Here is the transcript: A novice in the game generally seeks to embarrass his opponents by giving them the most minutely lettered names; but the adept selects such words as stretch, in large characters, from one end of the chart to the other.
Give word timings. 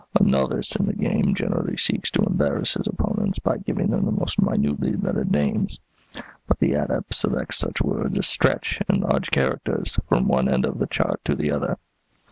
A 0.19 0.23
novice 0.23 0.75
in 0.75 0.87
the 0.87 0.95
game 0.95 1.35
generally 1.35 1.77
seeks 1.77 2.09
to 2.09 2.23
embarrass 2.23 2.73
his 2.73 2.87
opponents 2.87 3.37
by 3.37 3.59
giving 3.59 3.91
them 3.91 4.05
the 4.05 4.11
most 4.11 4.41
minutely 4.41 4.93
lettered 4.95 5.29
names; 5.29 5.79
but 6.47 6.57
the 6.57 6.73
adept 6.73 7.13
selects 7.13 7.57
such 7.59 7.83
words 7.83 8.17
as 8.17 8.25
stretch, 8.25 8.79
in 8.89 9.01
large 9.01 9.29
characters, 9.29 9.99
from 10.09 10.27
one 10.27 10.49
end 10.49 10.65
of 10.65 10.79
the 10.79 10.87
chart 10.87 11.23
to 11.25 11.35
the 11.35 11.51
other. 11.51 11.77